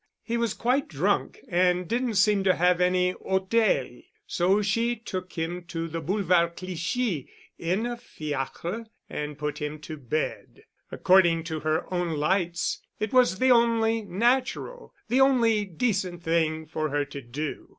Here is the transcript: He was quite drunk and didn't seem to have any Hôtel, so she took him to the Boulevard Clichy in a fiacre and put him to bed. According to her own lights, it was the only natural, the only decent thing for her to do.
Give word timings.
He 0.23 0.35
was 0.35 0.55
quite 0.55 0.87
drunk 0.87 1.41
and 1.47 1.87
didn't 1.87 2.15
seem 2.15 2.43
to 2.45 2.55
have 2.55 2.81
any 2.81 3.13
Hôtel, 3.13 4.03
so 4.25 4.63
she 4.63 4.95
took 4.95 5.33
him 5.33 5.63
to 5.65 5.87
the 5.87 6.01
Boulevard 6.01 6.55
Clichy 6.55 7.29
in 7.59 7.85
a 7.85 7.95
fiacre 7.97 8.87
and 9.07 9.37
put 9.37 9.59
him 9.59 9.77
to 9.81 9.97
bed. 9.97 10.63
According 10.91 11.43
to 11.43 11.59
her 11.59 11.85
own 11.93 12.15
lights, 12.17 12.81
it 12.99 13.13
was 13.13 13.37
the 13.37 13.51
only 13.51 14.01
natural, 14.01 14.91
the 15.07 15.21
only 15.21 15.65
decent 15.65 16.23
thing 16.23 16.65
for 16.65 16.89
her 16.89 17.05
to 17.05 17.21
do. 17.21 17.69